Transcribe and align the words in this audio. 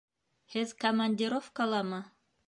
Һеҙ 0.53 0.71
командировкаламы? 0.83 2.01